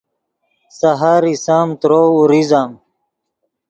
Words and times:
سحر 0.79 1.21
ایسَمۡ 1.31 1.69
ترؤ 1.81 2.05
اوریزم 2.15 2.69